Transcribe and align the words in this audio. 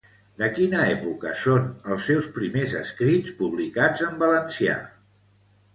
De 0.43 0.47
quina 0.53 0.79
època 0.93 1.33
són 1.41 1.67
els 1.97 2.07
seus 2.09 2.31
primers 2.39 2.75
escrits 2.83 3.35
publicats 3.45 4.07
en 4.09 4.21
valencià? 4.27 4.81